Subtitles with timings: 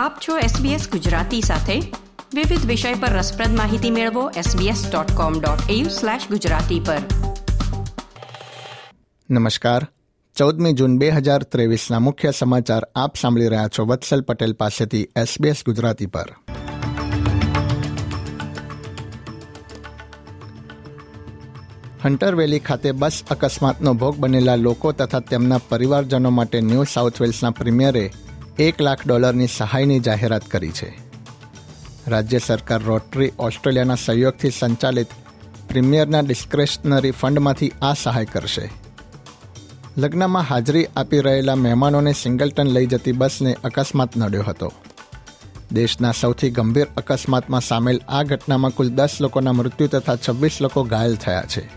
[0.00, 1.80] આપ છો SBS ગુજરાતી સાથે.
[2.34, 6.98] વિવિધ વિષય પર રસપ્રદ માહિતી મેળવો sbs.com.au/gujarati પર.
[9.30, 9.86] નમસ્કાર.
[10.36, 15.62] ચૌદમી જૂન બે હજાર ત્રેવીસના મુખ્ય સમાચાર આપ સાંભળી રહ્યા છો વત્સલ પટેલ પાસેથી એસબીએસ
[15.66, 16.34] ગુજરાતી પર.
[22.04, 27.50] હન્ટર વેલી ખાતે બસ અકસ્માતનો ભોગ બનેલા લોકો તથા તેમના પરિવારજનો માટે ન્યૂ સાઉથ વેલ્સના
[27.50, 28.12] પ્રીમિયરે
[28.58, 30.98] એક લાખ ડોલરની સહાયની જાહેરાત કરી છે.
[32.08, 35.06] રાજ્ય સરકાર રોટરી ઓસ્ટ્રેલિયાના સહયોગથી સંચાલિત
[35.68, 38.70] પ્રીમિયરના ડિસ્ક્રેશનરી ફંડમાંથી આ સહાય કરશે.
[39.98, 44.72] લગ્નમાં હાજરી આપી રહેલા મહેમાનોને સિંગલટન લઈ જતી બસને અકસ્માત નડ્યો હતો.
[45.72, 51.16] દેશના સૌથી ગંભીર અકસ્માતમાં સામેલ આ ઘટનામાં કુલ દસ લોકોના મૃત્યુ તથા છવ્વીસ લોકો ઘાયલ
[51.16, 51.70] થયા છે.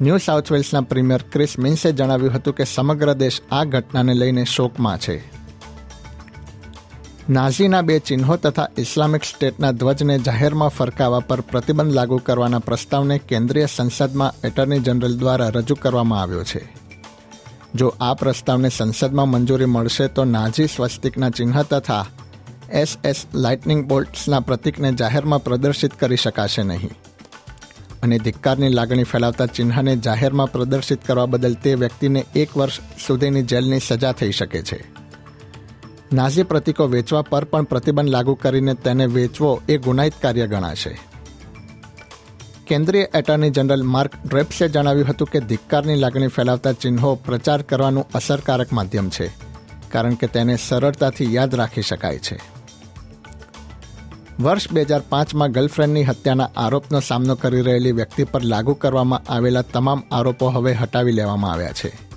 [0.00, 4.98] ન્યૂ સાઉથ વેલ્સના પ્રીમિયર ક્રિસ મિન્સે જણાવ્યું હતું કે સમગ્ર દેશ આ ઘટનાને લઈને શોકમાં
[4.98, 5.39] છે.
[7.30, 13.66] નાઝીના બે ચિહ્નો તથા ઇસ્લામિક સ્ટેટના ધ્વજને જાહેરમાં ફરકાવવા પર પ્રતિબંધ લાગુ કરવાના પ્રસ્તાવને કેન્દ્રીય
[13.66, 16.68] સંસદમાં એટર્ની જનરલ દ્વારા રજૂ કરવામાં આવ્યો છે.
[17.74, 22.06] જો આ પ્રસ્તાવને સંસદમાં મંજૂરી મળશે તો નાઝી સ્વસ્તિકના ચિહ્ન તથા
[22.72, 26.90] એસ એસ લાઇટનિંગ બોલ્ટ્સના પ્રતીકને જાહેરમાં પ્રદર્શિત કરી શકાશે નહીં.
[28.02, 33.80] અને ધિક્કારની લાગણી ફેલાવતા ચિહ્નને જાહેરમાં પ્રદર્શિત કરવા બદલ તે વ્યક્તિને એક વર્ષ સુધીની જેલની
[33.80, 34.99] સજા થઈ શકે છે.
[36.12, 40.92] નાઝી પ્રતીકો વેચવા પર પણ પ્રતિબંધ લાગુ કરીને તેને વેચવો એ ગુનાહિત કાર્ય ગણાશે.
[42.66, 48.72] કેન્દ્રીય એટર્ની જનરલ માર્ક ડ્રેપ્સે જણાવ્યું હતું કે ધિક્કારની લાગણી ફેલાવતા ચિહ્નો પ્રચાર કરવાનું અસરકારક
[48.72, 49.30] માધ્યમ છે,
[49.92, 52.40] કારણ કે તેને સરળતાથી યાદ રાખી શકાય છે.
[54.40, 59.62] વર્ષ બે હજાર પાંચમાં ગર્લફ્રેન્ડની હત્યાના આરોપનો સામનો કરી રહેલી વ્યક્તિ પર લાગુ કરવામાં આવેલા
[59.62, 62.09] તમામ આરોપો હવે હટાવી લેવામાં આવ્યા છે.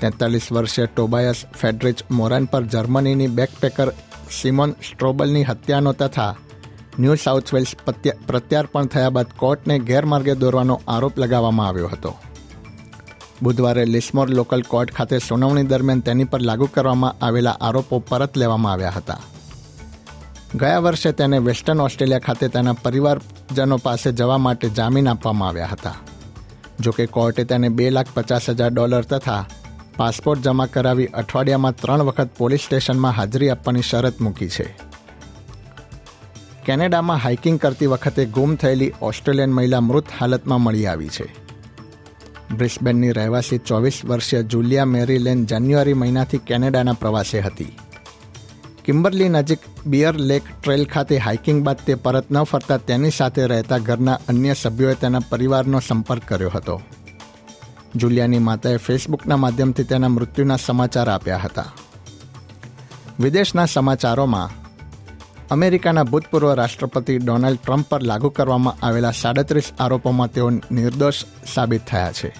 [0.00, 3.92] તેતાલીસ વર્ષીય ટોબાયસ ફેડરિચ મોરાન પર જર્મનીની બેકપેકર
[4.40, 6.36] સિમોન સ્ટ્રોબલની હત્યાનો તથા
[7.00, 7.76] ન્યૂ સાઉથ વેલ્સ
[8.26, 12.14] પ્રત્યાર્પણ થયા બાદ કોર્ટને ગેરમાર્ગે દોરવાનો આરોપ લગાવવામાં આવ્યો હતો.
[13.42, 18.72] બુધવારે લિસ્મોર લોકલ કોર્ટ ખાતે સુનાવણી દરમિયાન તેની પર લાગુ કરવામાં આવેલા આરોપો પરત લેવામાં
[18.72, 19.20] આવ્યા હતા.
[20.60, 25.94] ગયા વર્ષે તેને વેસ્ટર્ન ઓસ્ટ્રેલિયા ખાતે તેના પરિવારજનો પાસે જવા માટે જામીન આપવામાં આવ્યા હતા.
[26.80, 29.44] જોકે કોર્ટે તેને બે લાખ પચાસ હજાર ડોલર તથા
[29.96, 34.76] પાસપોર્ટ જમા કરાવી અઠવાડિયામાં ત્રણ વખત પોલીસ સ્ટેશનમાં હાજરી આપવાની શરત મૂકી છે.
[36.64, 41.34] કેનેડામાં હાઇકિંગ કરતી વખતે ગુમ થયેલી ઓસ્ટ્રેલિયન મહિલા મૃત હાલતમાં મળી આવી છે.
[42.56, 47.76] બ્રિસ્બેનની રહેવાસી ચોવીસ વર્ષીય જુલિયા મેરીલેન જાન્યુઆરી મહિનાથી કેનેડાના પ્રવાસે હતી.
[48.84, 53.78] કિમ્બરલી નજીક બિયર લેક ટ્રેલ ખાતે હાઇકિંગ બાદ તે પરત ન ફરતા તેની સાથે રહેતા
[53.78, 56.80] ઘરના અન્ય સભ્યોએ તેના પરિવારનો સંપર્ક કર્યો હતો.
[57.94, 61.64] જુલિયાની માતાએ ફેસબુકના માધ્યમથી તેના મૃત્યુના સમાચાર આપ્યા હતા.
[63.20, 64.50] વિદેશના સમાચારોમાં,
[65.50, 71.24] અમેરિકાના ભૂતપૂર્વ રાષ્ટ્રપતિ ડોનાલ્ડ ટ્રમ્પ પર લાગુ કરવામાં આવેલા સાડત્રીસ આરોપોમાં તેઓ નિર્દોષ
[71.54, 72.32] સાબિત થયા છે.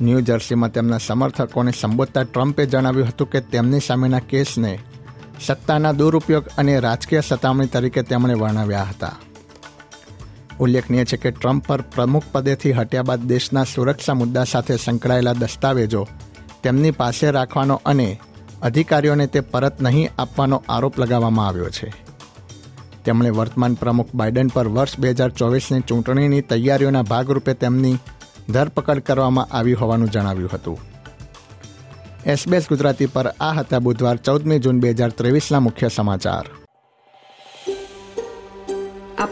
[0.00, 4.78] ન્યૂ જર્સીમાં તેમના સમર્થકોને સંબોધતા ટ્રમ્પે જણાવ્યું હતું કે તેમની સામેના કેસને
[5.46, 9.12] સત્તાના દુરુપયોગ અને રાજકીય સતામણી તરીકે તેમણે વર્ણવ્યા હતા.
[10.60, 16.06] ઉલ્લેખનીય છે કે ટ્રમ્પ પર પ્રમુખ પદેથી હટ્યા બાદ દેશના સુરક્ષા મુદ્દા સાથે સંકળાયેલા દસ્તાવેજો
[16.62, 18.08] તેમની પાસે રાખવાનો અને
[18.62, 21.92] અધિકારીઓને તે પરત નહીં આપવાનો આરોપ લગાવવામાં આવ્યો છે.
[23.04, 28.00] તેમણે વર્તમાન પ્રમુખ બાઇડન પર વર્ષ બે હજાર ચોવીસની ચૂંટણીની તૈયારીઓના ભાગરૂપે તેમની
[28.52, 30.78] ધરપકડ કરવામાં આવી હોવાનું જણાવ્યું હતું.
[32.26, 36.63] એસબીએસ ગુજરાતી પર આ હતા બુધવાર ચૌદમી જૂન બે હજાર ત્રેવીસના મુખ્ય સમાચાર.